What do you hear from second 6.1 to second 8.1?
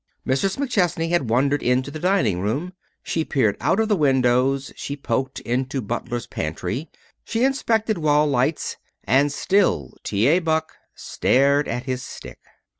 pantry. She inspected